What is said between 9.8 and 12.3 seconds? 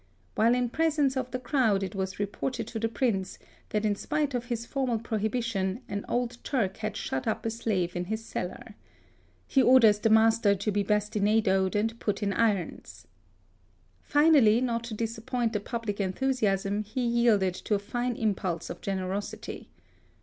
the master to be bastina doed and put